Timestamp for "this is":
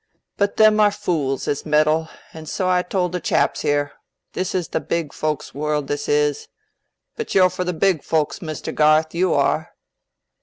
4.33-4.69, 5.85-6.47